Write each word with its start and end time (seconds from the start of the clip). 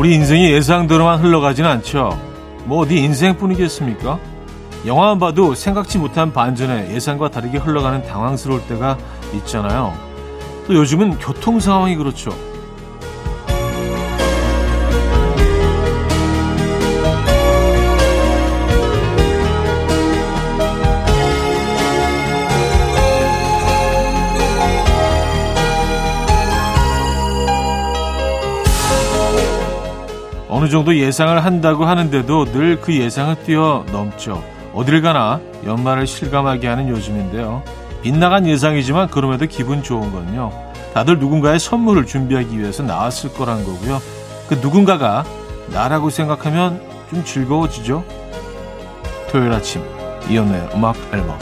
우리 0.00 0.14
인생이 0.14 0.50
예상대로만 0.50 1.20
흘러가지는 1.20 1.68
않죠. 1.68 2.18
뭐 2.64 2.78
어디 2.78 2.96
인생뿐이겠습니까? 3.04 4.18
영화만 4.86 5.18
봐도 5.18 5.54
생각지 5.54 5.98
못한 5.98 6.32
반전에 6.32 6.90
예상과 6.94 7.28
다르게 7.28 7.58
흘러가는 7.58 8.02
당황스러울 8.02 8.66
때가 8.66 8.96
있잖아요. 9.34 9.92
또 10.66 10.74
요즘은 10.74 11.18
교통 11.18 11.60
상황이 11.60 11.96
그렇죠. 11.96 12.30
어느 30.60 30.68
정도 30.68 30.94
예상을 30.94 31.42
한다고 31.42 31.86
하는데도 31.86 32.44
늘 32.52 32.78
그 32.82 32.94
예상을 32.94 33.34
뛰어넘죠. 33.44 34.44
어딜 34.74 35.00
가나 35.00 35.40
연말을 35.64 36.06
실감하게 36.06 36.68
하는 36.68 36.90
요즘인데요. 36.90 37.62
빗나간 38.02 38.46
예상이지만 38.46 39.08
그럼에도 39.08 39.46
기분 39.46 39.82
좋은 39.82 40.12
건요. 40.12 40.52
다들 40.92 41.18
누군가의 41.18 41.58
선물을 41.58 42.04
준비하기 42.04 42.58
위해서 42.58 42.82
나왔을 42.82 43.32
거란 43.32 43.64
거고요. 43.64 44.02
그 44.50 44.54
누군가가 44.56 45.24
나라고 45.68 46.10
생각하면 46.10 46.82
좀 47.08 47.24
즐거워지죠. 47.24 48.04
토요일 49.30 49.52
아침 49.52 49.82
이연의 50.28 50.72
음악 50.74 50.94
앨범 51.14 51.38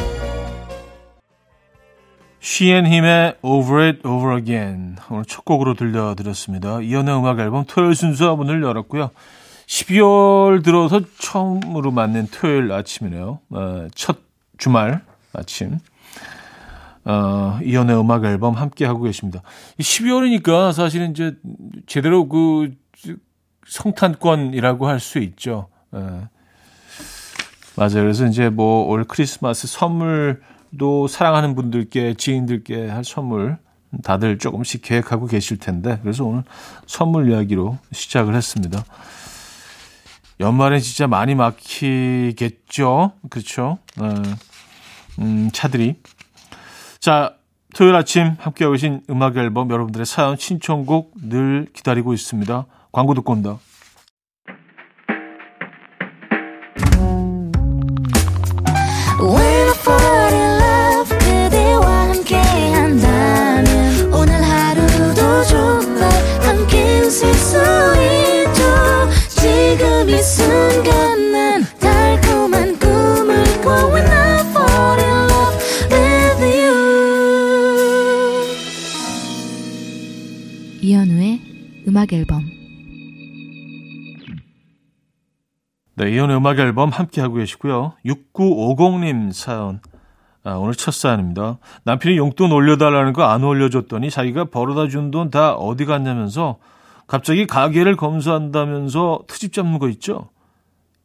쉬앤힘의 2.53 3.37
Over 3.43 3.83
It 3.85 4.09
Over 4.09 4.39
Again 4.39 4.97
오늘 5.11 5.27
첫 5.27 5.45
곡으로 5.45 5.75
들려드렸습니다. 5.75 6.81
이연의 6.81 7.15
음악 7.19 7.39
앨범 7.41 7.65
토요일 7.67 7.95
순서 7.95 8.37
문을 8.37 8.63
열었고요. 8.63 9.11
12월 9.67 10.65
들어서 10.65 11.03
처음으로 11.19 11.91
맞는 11.91 12.29
토요일 12.29 12.73
아침이네요. 12.73 13.41
어, 13.51 13.87
첫 13.95 14.21
주말 14.57 15.05
아침. 15.35 15.79
어, 17.05 17.59
이연의 17.63 18.01
음악 18.01 18.25
앨범 18.25 18.55
함께 18.55 18.87
하고 18.87 19.03
계십니다. 19.03 19.43
12월이니까 19.79 20.73
사실은 20.73 21.11
이제 21.11 21.37
제대로 21.87 22.29
그 22.31 22.71
성탄권이라고 23.67 24.89
할 24.89 25.01
수 25.01 25.19
있죠. 25.19 25.69
예. 25.95 25.99
맞아요. 27.77 28.03
그래서 28.03 28.25
이제 28.27 28.49
뭐 28.49 28.87
올 28.87 29.05
크리스마스 29.05 29.67
선물 29.67 30.41
도 30.77 31.09
사랑하는 31.09 31.55
분들께 31.55 32.15
지인들께 32.15 32.89
할 32.89 33.05
선물 33.05 33.59
다들 34.03 34.39
조금씩 34.39 34.83
계획하고 34.83 35.27
계실 35.27 35.59
텐데 35.59 35.99
그래서 36.03 36.25
오늘 36.25 36.45
선물 36.87 37.31
이야기로 37.31 37.79
시작을 37.93 38.35
했습니다. 38.35 38.85
연말엔 40.41 40.81
진짜 40.81 41.07
많이 41.07 41.35
막히겠죠. 41.35 43.13
그렇죠. 43.29 43.79
어, 43.99 44.15
음, 45.19 45.51
차들이. 45.53 45.97
자, 47.01 47.35
토요일 47.75 47.97
아침 47.97 48.37
함께하고 48.39 48.73
계신 48.73 49.03
음악 49.11 49.37
앨범 49.37 49.71
여러분들의 49.71 50.07
사연 50.07 50.37
신청곡 50.37 51.13
늘 51.23 51.67
기다리고 51.73 52.15
있습니다. 52.15 52.67
광고 52.93 53.15
듣고 53.15 53.33
온다. 53.33 53.59
이현우의 80.81 81.41
음악 81.89 82.13
앨범 82.13 82.43
네, 85.97 86.13
이현의 86.13 86.37
음악 86.37 86.59
앨범 86.61 86.91
함께하고 86.91 87.35
계시고요. 87.35 87.95
6950님 88.07 89.33
사연. 89.33 89.81
아, 90.45 90.53
오늘 90.53 90.75
첫 90.75 90.95
사연입니다. 90.95 91.59
남편이 91.83 92.17
용돈 92.17 92.53
올려달라는 92.53 93.13
거 93.13 93.25
안 93.25 93.43
올려줬더니 93.43 94.09
자기가 94.11 94.45
벌어다 94.45 94.89
준 94.89 95.11
돈 95.11 95.31
다 95.31 95.55
어디 95.55 95.85
갔냐면서 95.85 96.59
갑자기 97.09 97.47
가게를 97.47 97.97
검사한다면서 97.97 99.21
트집 99.27 99.53
잡는 99.53 99.81
거 99.81 99.89
있죠? 99.89 100.29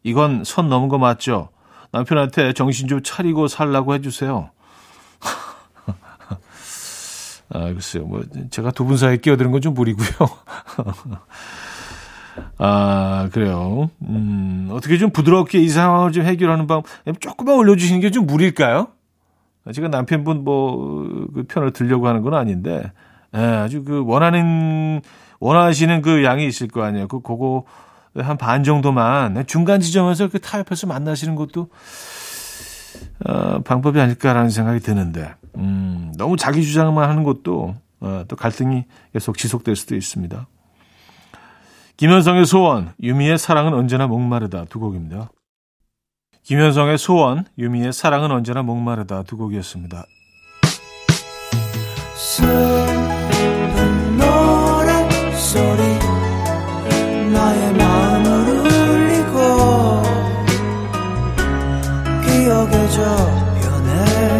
이건 0.03 0.43
선 0.43 0.69
넘은 0.69 0.89
거 0.89 0.99
맞죠? 0.99 1.49
남편한테 1.91 2.53
정신 2.53 2.87
좀 2.87 3.01
차리고 3.01 3.47
살라고 3.47 3.95
해주세요. 3.95 4.51
아, 7.49 7.59
글쎄요. 7.71 8.05
뭐, 8.05 8.21
제가 8.51 8.71
두 8.71 8.85
분 8.85 8.97
사이에 8.97 9.17
끼어드는 9.17 9.51
건 9.51 9.61
좀 9.61 9.73
무리고요. 9.73 10.07
아, 12.57 13.29
그래요. 13.31 13.89
음, 14.01 14.69
어떻게 14.71 14.97
좀 14.97 15.11
부드럽게 15.11 15.59
이 15.59 15.69
상황을 15.69 16.11
좀 16.11 16.23
해결하는 16.25 16.67
방법, 16.67 16.85
조금만 17.19 17.55
올려주시는 17.55 18.01
게 18.01 18.09
좀 18.09 18.25
무리일까요? 18.25 18.87
제가 19.73 19.87
남편분 19.87 20.43
뭐, 20.43 21.27
그 21.33 21.43
편을 21.47 21.71
들려고 21.71 22.07
하는 22.07 22.21
건 22.23 22.33
아닌데, 22.33 22.91
예, 23.35 23.39
아주 23.39 23.83
그 23.83 24.03
원하는, 24.05 25.01
원하시는 25.43 26.01
그 26.01 26.23
양이 26.23 26.47
있을 26.47 26.67
거 26.67 26.83
아니에요. 26.83 27.07
그, 27.07 27.21
그거 27.21 27.65
한 28.15 28.37
반 28.37 28.63
정도만 28.63 29.45
중간 29.47 29.81
지점에서 29.81 30.29
그 30.29 30.39
타협해서 30.39 30.87
만나시는 30.87 31.35
것도, 31.35 31.69
어, 33.25 33.59
방법이 33.59 33.99
아닐까라는 33.99 34.49
생각이 34.49 34.79
드는데, 34.79 35.33
음, 35.57 36.13
너무 36.17 36.37
자기 36.37 36.63
주장만 36.63 37.09
하는 37.09 37.23
것도, 37.23 37.75
어, 38.01 38.23
또 38.27 38.35
갈등이 38.35 38.85
계속 39.13 39.37
지속될 39.37 39.75
수도 39.75 39.95
있습니다. 39.95 40.47
김현성의 41.97 42.45
소원, 42.45 42.93
유미의 43.01 43.37
사랑은 43.37 43.73
언제나 43.73 44.07
목마르다 44.07 44.65
두 44.65 44.79
곡입니다. 44.79 45.29
김현성의 46.43 46.97
소원, 46.97 47.45
유미의 47.57 47.93
사랑은 47.93 48.31
언제나 48.31 48.61
목마르다 48.61 49.23
두 49.23 49.37
곡이었습니다. 49.37 50.05
소리 55.53 55.83
나의 57.31 57.73
마음을 57.73 58.27
울리고 58.57 60.01
기억의 62.25 62.91
저편에 62.91 64.33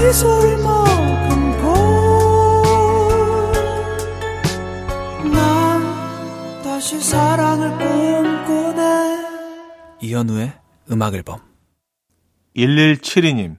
미소를 0.00 0.47
이현우의 10.18 10.52
음악 10.90 11.14
앨범 11.14 11.38
1172님 12.56 13.56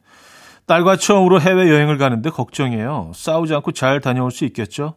딸과 0.66 0.98
처음으로 0.98 1.40
해외여행을 1.42 1.98
가는데 1.98 2.30
걱정이에요. 2.30 3.12
싸우지 3.16 3.56
않고 3.56 3.72
잘 3.72 4.02
다녀올 4.02 4.30
수 4.30 4.46
있겠죠? 4.46 4.96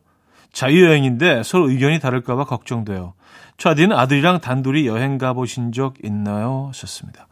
자유여행인데 0.52 1.42
서로 1.44 1.70
의견이 1.70 1.98
다를까봐 1.98 2.44
걱정돼요. 2.44 3.14
차디는 3.56 3.96
아들이랑 3.96 4.40
단둘이 4.40 4.86
여행 4.86 5.16
가보신 5.16 5.72
적 5.72 5.94
있나요? 6.04 6.66
하셨습니다. 6.68 7.26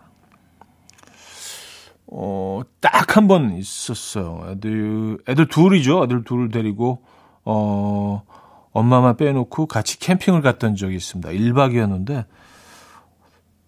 어, 2.07 2.63
딱 2.81 3.17
한 3.17 3.27
번 3.29 3.57
있었어요. 3.57 4.47
애들, 4.53 5.19
애들 5.29 5.47
둘이죠. 5.49 6.05
애들 6.05 6.25
둘을 6.25 6.49
데리고, 6.51 7.03
어, 7.45 8.23
엄마만 8.73 9.17
빼놓고 9.17 9.67
같이 9.67 9.99
캠핑을 9.99 10.41
갔던 10.43 10.77
적이 10.77 10.97
있습니다. 10.97 11.29
1박이었는데, 11.31 12.25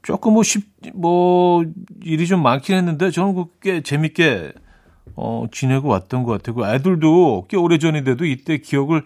조금 0.03 0.35
뭐 0.35 0.43
쉽, 0.43 0.69
뭐, 0.95 1.65
일이 2.03 2.27
좀 2.27 2.43
많긴 2.43 2.77
했는데, 2.77 3.11
저는 3.11 3.45
꽤 3.61 3.83
재밌게, 3.83 4.53
어, 5.15 5.47
지내고 5.53 5.89
왔던 5.89 6.25
것 6.25 6.43
같아요. 6.43 6.75
애들도 6.75 7.47
꽤 7.49 7.57
오래 7.57 7.79
전인데도 7.79 8.25
이때 8.25 8.59
기억을, 8.59 9.05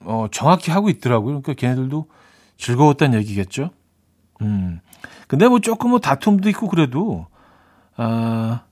어, 0.00 0.26
정확히 0.30 0.70
하고 0.70 0.88
있더라고요. 0.88 1.42
그러니까 1.42 1.54
걔네들도 1.54 2.06
즐거웠다는 2.56 3.18
얘기겠죠. 3.20 3.70
음. 4.42 4.80
근데 5.28 5.48
뭐 5.48 5.60
조금 5.60 5.90
뭐 5.90 5.98
다툼도 6.00 6.48
있고 6.50 6.68
그래도, 6.68 7.26
아, 7.96 8.64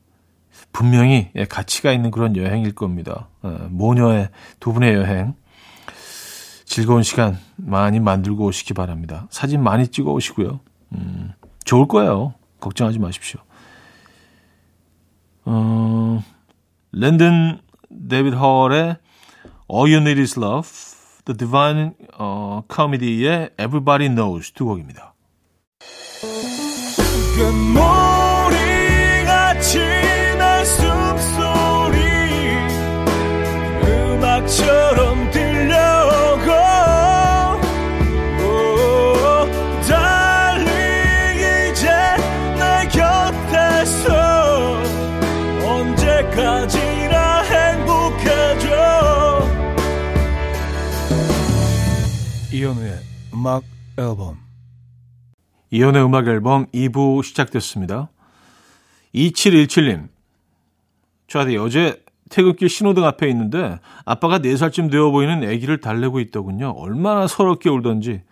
분명히 0.72 1.30
예, 1.36 1.44
가치가 1.44 1.92
있는 1.92 2.10
그런 2.10 2.36
여행일 2.36 2.74
겁니다. 2.74 3.28
어, 3.42 3.68
모녀의 3.70 4.30
두 4.60 4.72
분의 4.72 4.94
여행. 4.94 5.34
즐거운 6.64 7.02
시간 7.02 7.38
많이 7.56 8.00
만들고 8.00 8.46
오시기 8.46 8.72
바랍니다. 8.72 9.26
사진 9.30 9.62
많이 9.62 9.88
찍어 9.88 10.12
오시고요. 10.12 10.60
음, 10.92 11.32
좋을 11.64 11.86
거예요. 11.88 12.34
걱정하지 12.60 12.98
마십시오. 12.98 13.40
어, 15.44 16.22
랜든 16.92 17.60
데이빗 18.08 18.34
헐의 18.34 18.96
All 19.70 19.92
You 19.92 19.96
Need 19.96 20.20
Is 20.20 20.38
Love, 20.38 20.68
The 21.24 21.36
Divine 21.36 21.92
어, 22.18 22.62
Comedy의 22.72 23.50
Everybody 23.58 24.08
Knows 24.14 24.52
두 24.52 24.64
곡입니다. 24.66 25.14
이현우의 52.72 52.98
음악 53.34 53.62
앨범 53.98 54.38
이연의 55.70 56.04
음악 56.04 56.26
앨범 56.26 56.66
2부 56.66 57.22
시작됐습니다. 57.22 58.10
2717님. 59.14 60.08
저한테 61.28 61.56
어제 61.58 62.02
태극기 62.30 62.68
신호등 62.68 63.04
앞에 63.04 63.28
있는데 63.28 63.78
아빠가 64.04 64.38
4살쯤 64.38 64.90
되어 64.90 65.10
보이는 65.10 65.46
아기를 65.46 65.80
달래고 65.80 66.20
있더군요. 66.20 66.70
얼마나 66.76 67.26
서럽게 67.26 67.68
울던지. 67.68 68.22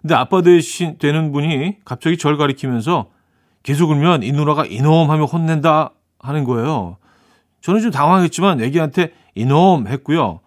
근데 0.00 0.14
아빠 0.14 0.42
대신 0.42 0.98
되는 0.98 1.32
분이 1.32 1.78
갑자기 1.84 2.18
절 2.18 2.36
가리키면서 2.36 3.10
계속 3.62 3.90
울면 3.90 4.22
이 4.22 4.32
누나가 4.32 4.64
이놈 4.64 5.10
하면 5.10 5.26
혼낸다 5.26 5.92
하는 6.18 6.44
거예요. 6.44 6.98
저는 7.60 7.80
좀 7.80 7.90
당황했지만 7.90 8.62
아기한테 8.62 9.12
이놈 9.34 9.86
했고요. 9.86 10.40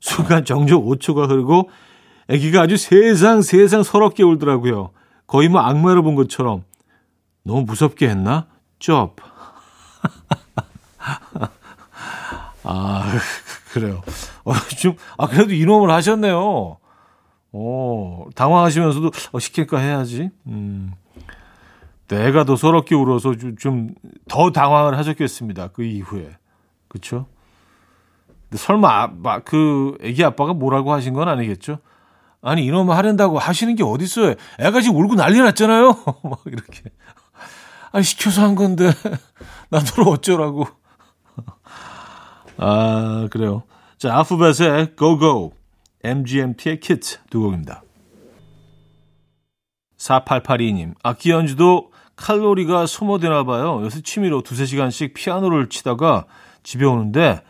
순간 0.00 0.44
정적 0.44 0.84
5초가 0.84 1.28
흐르고 1.28 1.70
아기가 2.30 2.62
아주 2.62 2.76
세상 2.76 3.42
세상 3.42 3.82
서럽게 3.82 4.22
울더라고요. 4.22 4.90
거의 5.26 5.48
뭐 5.48 5.60
악마를 5.60 6.02
본 6.02 6.14
것처럼 6.14 6.64
너무 7.42 7.62
무섭게 7.62 8.08
했나? 8.08 8.46
쩝. 8.78 9.16
아, 12.64 13.04
그래요. 13.72 14.02
어, 14.44 14.52
좀, 14.78 14.94
아, 15.16 15.26
그래도 15.26 15.54
이놈을 15.54 15.90
하셨네요. 15.90 16.76
어, 17.52 18.24
당황하시면서도, 18.34 19.10
어, 19.32 19.38
시킬까 19.38 19.78
해야지. 19.78 20.30
음. 20.46 20.92
내가 22.08 22.44
더 22.44 22.56
서럽게 22.56 22.94
울어서 22.94 23.34
좀 23.58 23.94
더 24.28 24.50
당황을 24.50 24.96
하셨겠습니다. 24.98 25.68
그 25.68 25.82
이후에. 25.82 26.30
그쵸? 26.88 27.26
근데 28.48 28.58
설마, 28.58 29.10
아, 29.24 29.38
그, 29.40 29.96
애기 30.02 30.24
아빠가 30.24 30.52
뭐라고 30.52 30.92
하신 30.92 31.14
건 31.14 31.28
아니겠죠? 31.28 31.78
아니, 32.40 32.64
이놈을 32.64 32.96
하른다고 32.96 33.38
하시는 33.38 33.74
게 33.74 33.82
어딨어요? 33.82 34.34
애가 34.60 34.80
지금 34.80 34.96
울고 34.96 35.16
난리 35.16 35.38
났잖아요? 35.38 35.88
막 36.22 36.40
이렇게. 36.46 36.82
아니, 37.92 38.04
시켜서 38.04 38.42
한 38.42 38.54
건데. 38.54 38.92
나더러 39.70 40.10
어쩌라고. 40.10 40.66
아, 42.58 43.28
그래요. 43.30 43.62
자, 43.98 44.16
아프벳의 44.18 44.94
Go, 44.96 45.52
MGMT의 46.04 46.80
Kit 46.80 47.18
두 47.30 47.40
곡입니다. 47.40 47.82
4882님, 49.96 50.94
악기 51.02 51.30
연주도 51.30 51.90
칼로리가 52.16 52.86
소모되나 52.86 53.44
봐요. 53.44 53.80
요새 53.82 54.00
취미로 54.00 54.42
두세 54.42 54.66
시간씩 54.66 55.14
피아노를 55.14 55.68
치다가 55.68 56.26
집에 56.62 56.84
오는데 56.84 57.42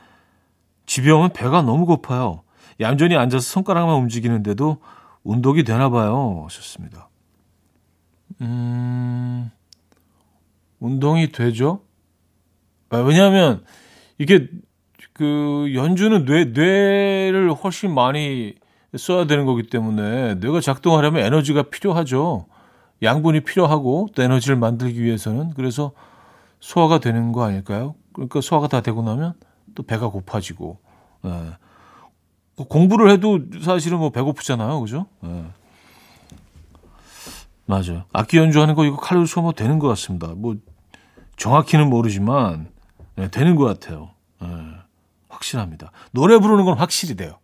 집에 0.87 1.11
오면 1.11 1.33
배가 1.33 1.63
너무 1.63 1.87
고파요. 1.87 2.43
얌전히 2.81 3.17
앉아서 3.17 3.45
손가락만 3.45 3.97
움직이는데도 3.97 4.79
운동이 5.25 5.65
되나 5.65 5.91
봐요. 5.91 6.45
하셨습니다. 6.45 7.09
음, 8.41 9.51
운동이 10.79 11.33
되죠? 11.33 11.81
아, 12.91 12.99
왜냐하면 12.99 13.65
이게 14.19 14.49
그 15.13 15.73
연주는 15.75 16.25
뇌, 16.25 16.45
뇌를 16.45 17.53
훨씬 17.53 17.93
많이 17.93 18.55
써야 18.97 19.27
되는 19.27 19.45
거기 19.45 19.65
때문에 19.65 20.37
뇌가 20.37 20.61
작동하려면 20.61 21.25
에너지가 21.25 21.65
필요하죠. 21.65 22.47
양분이 23.03 23.41
필요하고 23.41 24.09
또 24.15 24.23
에너지를 24.23 24.57
만들기 24.57 25.03
위해서는 25.03 25.51
그래서 25.55 25.93
소화가 26.61 26.99
되는 27.01 27.33
거 27.33 27.45
아닐까요? 27.45 27.95
그러니까 28.13 28.41
소화가 28.41 28.69
다 28.69 28.81
되고 28.81 29.03
나면 29.03 29.35
또 29.75 29.83
배가 29.83 30.09
고파지고 30.09 30.79
예. 31.27 31.31
공부를 32.65 33.11
해도 33.11 33.41
사실은 33.63 33.99
뭐 33.99 34.11
배고프잖아요, 34.11 34.81
그죠? 34.81 35.07
예. 35.25 35.45
맞아요. 37.67 38.05
악기 38.13 38.39
연주하는 38.39 38.75
거 38.75 38.85
이거 38.85 38.97
칼로리 38.97 39.27
소모 39.27 39.53
되는 39.53 39.79
것 39.79 39.89
같습니다. 39.89 40.29
뭐 40.29 40.57
정확히는 41.37 41.91
모르지만 41.91 42.71
예, 43.19 43.29
되는 43.29 43.57
것 43.57 43.65
같아요. 43.65 44.11
예. 44.43 44.49
확실합니다. 45.29 45.93
노래 46.13 46.39
부르는 46.39 46.65
건 46.65 46.79
확실히 46.79 47.15
돼요. 47.15 47.39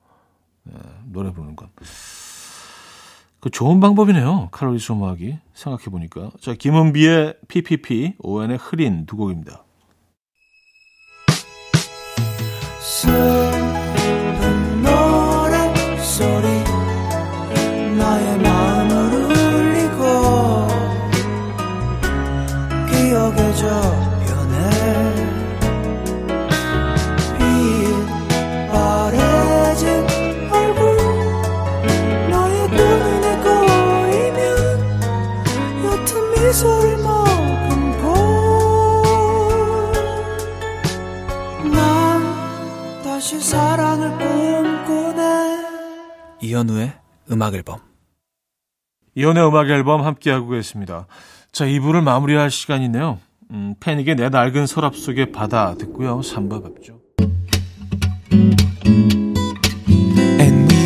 예, 0.71 0.75
노래 1.05 1.31
부르는 1.31 1.57
건. 1.57 1.69
그 3.41 3.51
좋은 3.51 3.79
방법이네요. 3.81 4.49
칼로리 4.51 4.79
소모하기. 4.79 5.39
생각해 5.53 5.85
보니까. 5.91 6.31
자, 6.41 6.55
김은비의 6.55 7.35
PPP, 7.47 8.15
오웬의 8.21 8.57
흐린 8.57 9.05
두 9.05 9.17
곡입니다. 9.17 9.63
소리 16.25 16.47
나의 17.99 18.39
마음을 18.39 18.95
울리고 19.27 20.01
기억의 22.89 23.57
저 23.57 24.14
이현우의 46.55 46.93
음악 47.33 47.55
앨범 47.55 47.81
이혼의 49.17 49.47
음악 49.47 49.69
앨범 49.71 50.05
함께하고 50.05 50.51
계십니다. 50.51 51.07
자, 51.51 51.65
2부를 51.67 52.03
마무리할 52.03 52.51
시간이네요. 52.51 53.19
음, 53.51 53.75
패닉의 53.81 54.15
내 54.17 54.29
낡은 54.29 54.67
서랍 54.67 54.95
속의 54.97 55.33
바다 55.33 55.75
듣고요. 55.75 56.21
3부 56.21 56.63
뵙죠. 56.63 57.01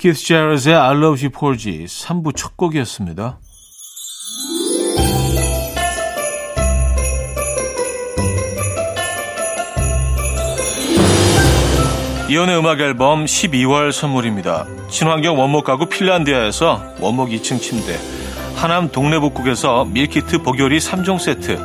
키스 0.00 0.24
제럴의 0.24 0.74
I 0.74 0.96
Love 0.96 1.22
You 1.22 1.28
Porgy 1.28 1.84
3부 1.84 2.34
첫 2.34 2.56
곡이었습니다. 2.56 3.38
이현우의 12.30 12.58
음악 12.58 12.80
앨범 12.80 13.26
12월 13.26 13.92
선물입니다. 13.92 14.66
친환경 14.88 15.38
원목 15.38 15.64
가구 15.64 15.84
핀란디아에서 15.84 16.94
원목 16.98 17.28
2층 17.28 17.60
침대, 17.60 17.98
하남 18.56 18.90
동래복국에서 18.90 19.84
밀키트 19.84 20.38
복요리 20.38 20.78
3종 20.78 21.18
세트, 21.18 21.58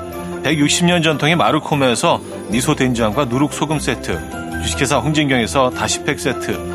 160년 0.43 1.01
전통의 1.03 1.37
마르코메에서 1.37 2.19
미소 2.49 2.75
된장과 2.75 3.25
누룩 3.25 3.53
소금 3.53 3.79
세트, 3.79 4.61
주식회사 4.61 4.97
홍진경에서 4.97 5.69
다시팩 5.69 6.19
세트, 6.19 6.74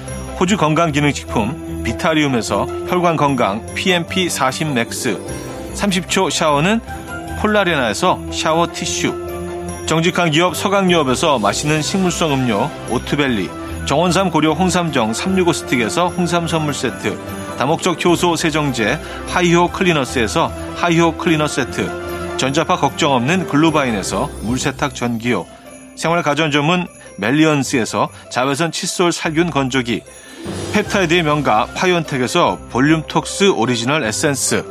호주 0.39 0.57
건강기능식품 0.57 1.83
비타리움에서 1.83 2.65
혈관건강 2.87 3.65
PMP40 3.75 4.73
맥스, 4.73 5.19
30초 5.75 6.29
샤워는 6.29 6.81
폴라레나에서 7.39 8.19
샤워 8.31 8.67
티슈, 8.71 9.85
정직한 9.85 10.31
기업 10.31 10.55
서강유업에서 10.55 11.39
맛있는 11.39 11.81
식물성 11.81 12.33
음료 12.33 12.69
오트벨리, 12.89 13.49
정원삼 13.85 14.31
고려 14.31 14.53
홍삼정 14.53 15.13
365 15.13 15.53
스틱에서 15.53 16.07
홍삼 16.09 16.47
선물 16.47 16.73
세트, 16.73 17.17
다목적 17.57 18.03
효소 18.03 18.35
세정제 18.35 18.99
하이호 19.27 19.69
클리너스에서 19.69 20.51
하이호 20.75 21.17
클리너 21.17 21.47
세트, 21.47 22.37
전자파 22.37 22.77
걱정 22.77 23.13
없는 23.13 23.47
글루바인에서 23.47 24.29
물세탁 24.43 24.95
전기요, 24.95 25.45
생활 25.95 26.23
가전 26.23 26.51
전문 26.51 26.87
멜리언스에서 27.21 28.09
자외선 28.29 28.71
칫솔 28.71 29.11
살균 29.11 29.51
건조기, 29.51 30.01
펩타이드의 30.73 31.23
명가 31.23 31.67
파이온텍에서 31.75 32.57
볼륨톡스 32.71 33.51
오리지널 33.51 34.03
에센스, 34.03 34.65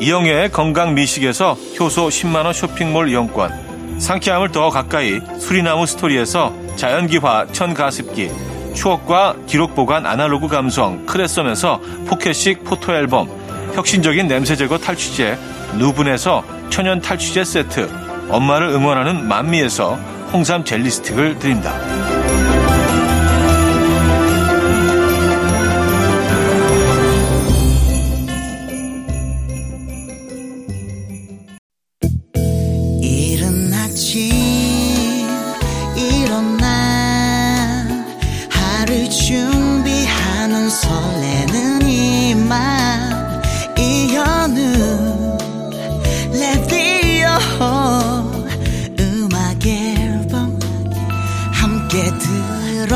이영애의 0.00 0.50
건강 0.50 0.94
미식에서 0.94 1.52
효소 1.78 2.08
10만원 2.08 2.52
쇼핑몰 2.52 3.10
이용권, 3.10 3.98
상쾌함을 4.00 4.50
더 4.50 4.70
가까이 4.70 5.20
수리나무 5.38 5.86
스토리에서 5.86 6.52
자연기화 6.76 7.46
천가습기, 7.52 8.30
추억과 8.74 9.36
기록 9.46 9.76
보관 9.76 10.04
아날로그 10.04 10.48
감성 10.48 11.06
크레썸에서 11.06 11.80
포켓식 12.06 12.64
포토앨범, 12.64 13.28
혁신적인 13.74 14.26
냄새 14.26 14.56
제거 14.56 14.78
탈취제 14.78 15.38
누분에서 15.76 16.42
천연 16.70 17.00
탈취제 17.00 17.44
세트, 17.44 17.88
엄마를 18.30 18.68
응원하는 18.68 19.28
만미에서 19.28 20.13
홍삼 20.34 20.64
젤리 20.64 20.90
스틱을 20.90 21.38
드립니다. 21.38 22.13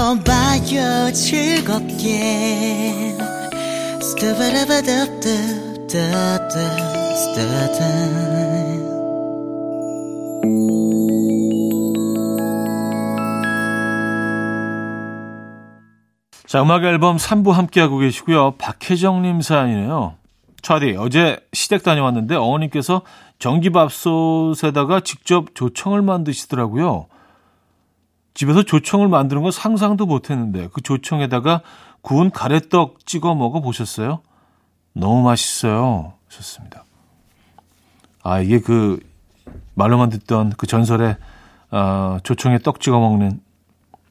들어봐요 0.08 1.12
즐겁게 1.12 3.14
스타바라바답답답답 4.00 6.48
자, 16.46 16.62
음악 16.62 16.84
앨범 16.84 17.18
3부 17.18 17.52
함께하고 17.52 17.98
계시고요. 17.98 18.52
박혜정님 18.52 19.42
사연이네요. 19.42 20.14
차디, 20.62 20.96
어제 20.98 21.38
시댁 21.52 21.82
다녀왔는데 21.82 22.36
어머님께서 22.36 23.02
전기밥솥에다가 23.38 25.00
직접 25.00 25.54
조청을 25.54 26.00
만드시더라고요. 26.00 27.08
집에서 28.38 28.62
조청을 28.62 29.08
만드는 29.08 29.42
건 29.42 29.50
상상도 29.50 30.06
못했는데 30.06 30.68
그 30.72 30.80
조청에다가 30.80 31.62
구운 32.02 32.30
가래떡 32.30 33.04
찍어 33.04 33.34
먹어 33.34 33.60
보셨어요? 33.60 34.20
너무 34.92 35.22
맛있어요. 35.22 36.12
좋습니다. 36.28 36.84
아 38.22 38.38
이게 38.38 38.60
그 38.60 39.00
말로만 39.74 40.10
듣던 40.10 40.52
그 40.56 40.68
전설의 40.68 41.16
어, 41.72 42.18
조청에 42.22 42.58
떡 42.60 42.78
찍어 42.80 43.00
먹는 43.00 43.40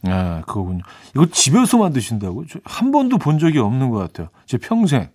아 0.07 0.41
그거군요. 0.45 0.83
이거 1.15 1.25
집에서 1.27 1.77
만드신다고? 1.77 2.47
저한 2.47 2.91
번도 2.91 3.19
본 3.19 3.39
적이 3.39 3.59
없는 3.59 3.91
것 3.91 3.99
같아요. 3.99 4.27
제 4.45 4.57
평생 4.57 5.07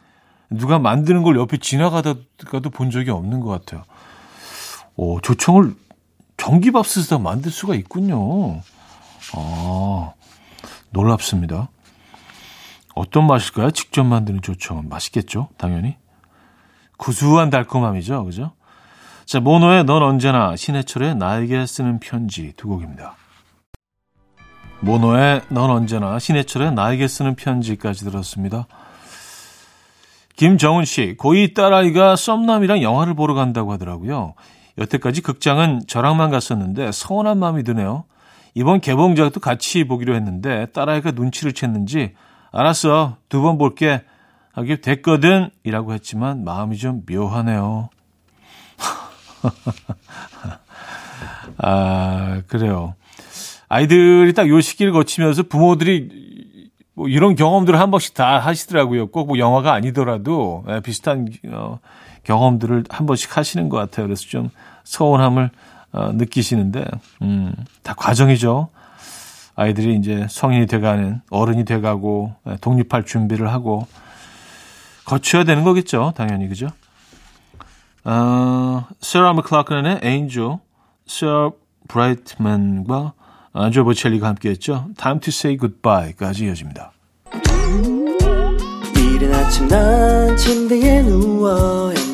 누가 0.48 0.78
만드는 0.78 1.22
걸 1.22 1.36
옆에 1.36 1.58
지나가다가도 1.58 2.70
본 2.70 2.90
적이 2.90 3.10
없는 3.10 3.40
것 3.40 3.50
같아요. 3.50 3.82
오, 4.96 5.20
조청을 5.20 5.74
전기밥솥에다 6.38 7.18
만들 7.18 7.50
수가 7.52 7.74
있군요. 7.74 8.62
아, 9.34 10.12
놀랍습니다. 10.90 11.68
어떤 12.94 13.26
맛일까요? 13.26 13.70
직접 13.70 14.04
만드는 14.04 14.42
조청은 14.42 14.88
맛있겠죠, 14.88 15.48
당연히. 15.56 15.96
구수한 16.98 17.50
달콤함이죠, 17.50 18.24
그죠? 18.24 18.52
자, 19.24 19.40
모노의 19.40 19.84
넌 19.84 20.02
언제나 20.02 20.56
신해철의 20.56 21.14
나에게 21.16 21.66
쓰는 21.66 22.00
편지 22.00 22.52
두 22.56 22.68
곡입니다. 22.68 23.16
모노의 24.80 25.42
넌 25.48 25.70
언제나 25.70 26.18
신해철의 26.18 26.72
나에게 26.74 27.08
쓰는 27.08 27.34
편지까지 27.34 28.04
들었습니다. 28.04 28.66
김정은 30.36 30.84
씨, 30.84 31.16
고2 31.18 31.54
딸아이가 31.54 32.16
썸남이랑 32.16 32.82
영화를 32.82 33.14
보러 33.14 33.34
간다고 33.34 33.72
하더라고요. 33.72 34.34
여태까지 34.78 35.20
극장은 35.20 35.82
저랑만 35.86 36.30
갔었는데 36.30 36.90
서운한 36.92 37.38
마음이 37.38 37.62
드네요. 37.62 38.04
이번 38.54 38.80
개봉작도 38.80 39.40
같이 39.40 39.84
보기로 39.84 40.14
했는데 40.14 40.66
딸아이가 40.66 41.12
눈치를 41.12 41.52
챘는지 41.52 42.12
알았어, 42.52 43.16
두 43.28 43.42
번 43.42 43.58
볼게 43.58 44.02
하게 44.52 44.80
됐거든 44.80 45.50
이라고 45.64 45.94
했지만 45.94 46.44
마음이 46.44 46.76
좀 46.76 47.02
묘하네요. 47.10 47.88
아, 51.58 52.42
그래요. 52.48 52.94
아이들이 53.68 54.32
딱 54.34 54.48
요 54.48 54.60
시기를 54.60 54.92
거치면서 54.92 55.44
부모들이 55.44 56.70
뭐 56.94 57.08
이런 57.08 57.34
경험들을 57.36 57.78
한 57.80 57.90
번씩 57.90 58.12
다 58.14 58.38
하시더라고요. 58.38 59.06
꼭 59.06 59.26
뭐 59.26 59.38
영화가 59.38 59.72
아니더라도 59.72 60.64
예, 60.68 60.80
비슷한 60.80 61.26
어, 61.50 61.78
경험들을 62.24 62.84
한 62.90 63.06
번씩 63.06 63.34
하시는 63.36 63.68
것 63.70 63.78
같아요. 63.78 64.06
그래서 64.06 64.26
좀 64.28 64.50
서운함을 64.84 65.50
어, 65.92 66.12
느끼시는데, 66.12 66.84
음, 67.22 67.54
다 67.82 67.94
과정이죠. 67.94 68.68
아이들이 69.54 69.96
이제 69.96 70.26
성인이 70.30 70.66
돼가는 70.66 71.20
어른이 71.30 71.64
돼가고 71.64 72.34
예, 72.48 72.56
독립할 72.60 73.04
준비를 73.04 73.52
하고 73.52 73.86
거쳐야 75.04 75.44
되는 75.44 75.62
거겠죠. 75.62 76.12
당연히 76.16 76.48
그죠. 76.48 76.68
어, 78.04 78.86
세라 79.00 79.34
맥클라크의 79.34 80.00
Angel, 80.02 80.56
세라 81.06 81.50
브라이트맨과 81.88 83.12
안조 83.52 83.84
보첼리가 83.84 84.26
함께했죠. 84.28 84.88
Time 84.96 85.20
to 85.20 85.28
say 85.28 85.58
goodbye까지 85.58 86.46
이어집니다. 86.46 86.92
이른 88.96 89.34
아침 89.34 89.68
난 89.68 90.36
침대에 90.36 91.02
누워 91.02 91.92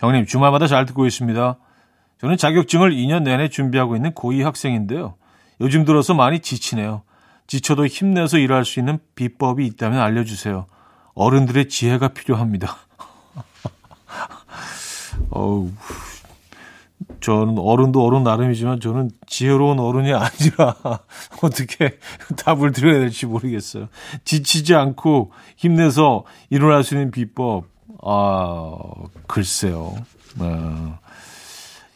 형님, 0.00 0.26
주말마다 0.26 0.66
잘 0.66 0.86
듣고 0.86 1.06
있습니다. 1.06 1.56
저는 2.20 2.36
자격증을 2.36 2.92
2년 2.92 3.22
내내 3.22 3.48
준비하고 3.48 3.96
있는 3.96 4.12
고2 4.12 4.42
학생인데요. 4.42 5.14
요즘 5.60 5.84
들어서 5.84 6.14
많이 6.14 6.40
지치네요. 6.40 7.02
지쳐도 7.46 7.86
힘내서 7.86 8.38
일할 8.38 8.64
수 8.64 8.78
있는 8.78 8.98
비법이 9.14 9.64
있다면 9.66 10.00
알려주세요. 10.00 10.66
어른들의 11.14 11.68
지혜가 11.68 12.08
필요합니다. 12.08 12.76
어우, 15.30 15.70
저는 17.20 17.58
어른도 17.58 18.04
어른 18.04 18.22
나름이지만 18.22 18.80
저는 18.80 19.10
지혜로운 19.26 19.80
어른이 19.80 20.12
아니라 20.12 20.76
어떻게 21.42 21.98
답을 22.36 22.72
드려야 22.72 23.00
될지 23.00 23.26
모르겠어요. 23.26 23.88
지치지 24.24 24.74
않고 24.74 25.32
힘내서 25.56 26.24
일어날 26.48 26.84
수 26.84 26.94
있는 26.94 27.10
비법, 27.10 27.64
아, 28.02 28.76
글쎄요. 29.26 29.94
아, 30.38 30.98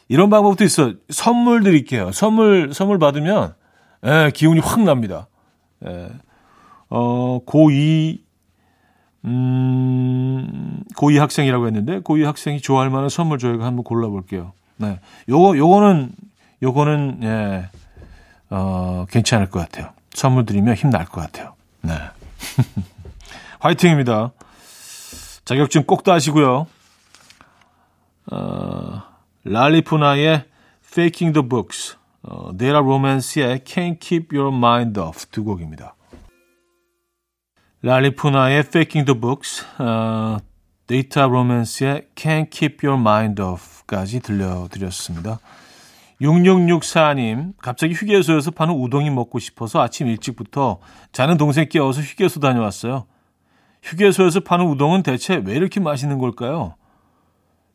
이런 0.07 0.29
방법도 0.29 0.63
있어요. 0.63 0.93
선물 1.09 1.63
드릴게요. 1.63 2.11
선물, 2.11 2.73
선물 2.73 2.99
받으면, 2.99 3.55
예, 4.05 4.31
기운이 4.33 4.59
확 4.59 4.81
납니다. 4.83 5.27
예. 5.85 6.09
어, 6.89 7.39
고2, 7.45 8.19
음, 9.25 10.83
고2 10.95 11.17
학생이라고 11.17 11.65
했는데, 11.67 11.99
고2 12.01 12.23
학생이 12.23 12.61
좋아할 12.61 12.89
만한 12.89 13.09
선물 13.09 13.39
저희가 13.39 13.65
한번 13.65 13.83
골라볼게요. 13.83 14.53
네. 14.77 14.99
요거, 15.27 15.57
요거는, 15.57 16.11
요거는, 16.61 17.19
예, 17.23 17.69
어, 18.51 19.05
괜찮을 19.09 19.49
것 19.49 19.59
같아요. 19.59 19.89
선물 20.13 20.45
드리면 20.45 20.75
힘날 20.75 21.05
것 21.05 21.21
같아요. 21.21 21.55
네. 21.81 21.93
화이팅입니다. 23.59 24.31
자격증 25.45 25.83
꼭 25.83 26.03
따시고요. 26.03 26.65
어, 28.31 29.03
랄리푸나의 29.43 30.45
Faking 30.83 31.33
the 31.33 31.47
Books, 31.47 31.97
어, 32.23 32.57
데라 32.57 32.79
로맨스의 32.79 33.59
Can't 33.59 33.99
Keep 33.99 34.35
Your 34.35 34.55
Mind 34.55 34.99
Off 34.99 35.27
두 35.31 35.43
곡입니다. 35.43 35.95
랄리푸나의 37.83 38.61
Faking 38.61 39.05
the 39.05 39.21
Books, 39.21 39.63
어, 39.77 40.37
데이터 40.87 41.27
로맨스의 41.27 42.07
Can't 42.15 42.49
Keep 42.49 42.87
Your 42.87 42.99
Mind 42.99 43.39
Off까지 43.39 44.21
들려드렸습니다. 44.21 45.39
6664님, 46.21 47.53
갑자기 47.57 47.93
휴게소에서 47.93 48.49
파는 48.49 48.73
우동이 48.73 49.11
먹고 49.11 49.37
싶어서 49.37 49.81
아침 49.81 50.07
일찍부터 50.07 50.79
자는 51.11 51.37
동생 51.37 51.67
깨워서 51.69 52.01
휴게소 52.01 52.39
다녀왔어요. 52.39 53.05
휴게소에서 53.85 54.39
파는 54.41 54.65
우동은 54.67 55.03
대체 55.03 55.35
왜 55.45 55.55
이렇게 55.55 55.79
맛있는 55.79 56.17
걸까요? 56.17 56.75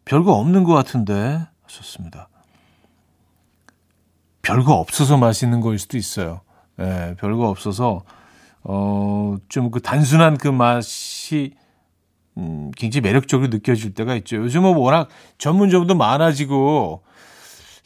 별거 0.04 0.32
없는 0.32 0.64
것 0.64 0.74
같은데 0.74 1.46
하셨습니다. 1.62 2.28
별거 4.42 4.74
없어서 4.74 5.16
맛있는 5.16 5.60
거일 5.60 5.78
수도 5.78 5.96
있어요. 5.96 6.40
예, 6.80 7.14
별거 7.18 7.48
없어서 7.48 8.02
어, 8.62 9.36
좀 9.48 9.70
그 9.70 9.80
단순한 9.80 10.36
그 10.36 10.48
맛이 10.48 11.54
음, 12.36 12.70
굉장히 12.76 13.02
매력적으로 13.02 13.48
느껴질 13.48 13.94
때가 13.94 14.14
있죠. 14.16 14.36
요즘은 14.36 14.74
워낙 14.76 15.08
전문점도 15.38 15.94
많아지고 15.94 17.02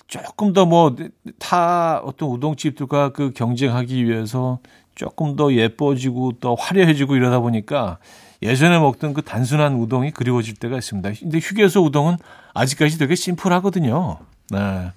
조금 0.06 0.52
더 0.52 0.64
뭐 0.66 0.94
타 1.38 1.98
어떤 2.04 2.28
우동집들과 2.30 3.10
그 3.12 3.32
경쟁하기 3.32 4.04
위해서 4.06 4.60
조금 4.94 5.36
더 5.36 5.52
예뻐지고 5.52 6.32
더 6.40 6.54
화려해지고 6.54 7.16
이러다 7.16 7.40
보니까 7.40 7.98
예전에 8.42 8.78
먹던 8.78 9.14
그 9.14 9.22
단순한 9.22 9.74
우동이 9.74 10.10
그리워질 10.10 10.56
때가 10.56 10.76
있습니다. 10.76 11.10
근데 11.20 11.38
휴게소 11.38 11.82
우동은 11.84 12.16
아직까지 12.52 12.98
되게 12.98 13.14
심플하거든요. 13.14 14.18
네. 14.50 14.92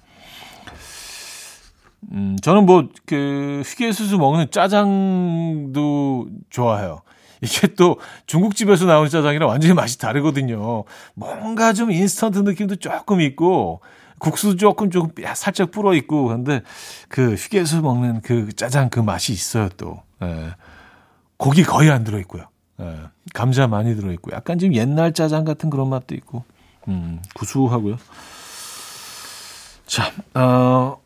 음, 2.12 2.36
저는 2.42 2.66
뭐, 2.66 2.88
그, 3.06 3.62
휴게소에서 3.64 4.18
먹는 4.18 4.50
짜장도 4.50 6.28
좋아해요. 6.50 7.02
이게 7.40 7.68
또 7.68 7.98
중국집에서 8.26 8.84
나오는 8.84 9.08
짜장이랑 9.08 9.48
완전히 9.48 9.74
맛이 9.74 9.98
다르거든요. 9.98 10.84
뭔가 11.14 11.72
좀 11.72 11.90
인스턴트 11.90 12.40
느낌도 12.40 12.76
조금 12.76 13.20
있고, 13.20 13.80
국수도 14.18 14.56
조금 14.56 14.90
조금 14.90 15.10
살짝 15.34 15.70
불어 15.70 15.94
있고, 15.94 16.28
근데 16.28 16.62
그 17.08 17.34
휴게소 17.34 17.82
먹는 17.82 18.20
그 18.22 18.52
짜장 18.52 18.88
그 18.90 19.00
맛이 19.00 19.32
있어요, 19.32 19.68
또. 19.76 20.02
예. 20.22 20.54
고기 21.36 21.62
거의 21.62 21.90
안 21.90 22.04
들어 22.04 22.18
있고요. 22.20 22.44
예. 22.80 22.96
감자 23.34 23.66
많이 23.66 23.94
들어 23.96 24.12
있고, 24.12 24.32
약간 24.32 24.58
좀 24.58 24.74
옛날 24.74 25.12
짜장 25.12 25.44
같은 25.44 25.70
그런 25.70 25.88
맛도 25.88 26.14
있고, 26.14 26.44
음, 26.88 27.20
구수하고요. 27.34 27.96
자, 29.86 30.12
어, 30.34 30.98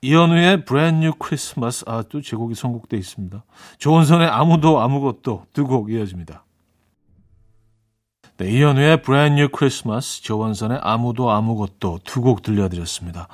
이현우의 0.00 0.64
Brand 0.64 0.98
New 0.98 1.12
Christmas 1.22 1.84
아, 1.86 2.02
또 2.08 2.20
제곡이 2.20 2.54
선곡돼 2.54 2.96
있습니다. 2.96 3.42
조원선의 3.78 4.28
아무도 4.28 4.80
아무것도 4.80 5.46
두 5.52 5.64
곡 5.66 5.90
이어집니다. 5.90 6.44
네, 8.44 8.50
이현우의 8.50 9.00
Brand 9.00 9.40
New 9.40 9.48
Christmas, 9.56 10.20
조원선의 10.20 10.80
아무도 10.82 11.30
아무것도 11.30 12.00
두 12.04 12.20
곡 12.20 12.42
들려드렸습니다. 12.42 13.26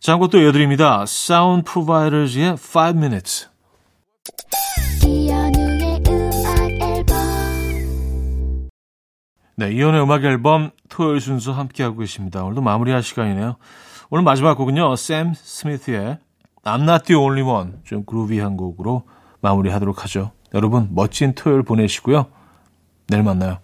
자, 0.00 0.12
한 0.12 0.18
곡도 0.18 0.38
이어드립니다. 0.40 1.02
Sound 1.02 1.70
Providers의 1.70 2.52
5 2.52 2.80
Minutes. 2.96 3.48
이현우의 5.06 6.02
음악 6.08 6.70
앨범 6.80 7.16
네, 9.56 9.72
이현우의 9.72 10.02
음악 10.02 10.24
앨범 10.24 10.70
토요일 10.88 11.20
순서 11.20 11.52
함께하고 11.52 11.98
계십니다. 11.98 12.42
오늘도 12.42 12.62
마무리할 12.62 13.02
시간이네요. 13.02 13.56
오늘 14.08 14.24
마지막 14.24 14.54
곡은요. 14.54 14.96
샘 14.96 15.34
스미스의 15.34 16.16
I'm 16.64 16.88
Not 16.88 17.04
The 17.04 17.22
Only 17.22 17.42
One 17.46 17.72
좀 17.84 18.06
그루비한 18.06 18.56
곡으로 18.56 19.02
마무리하도록 19.42 20.02
하죠. 20.04 20.30
여러분 20.54 20.88
멋진 20.92 21.34
토요일 21.34 21.62
보내시고요. 21.62 22.24
내일 23.08 23.22
만나요. 23.22 23.58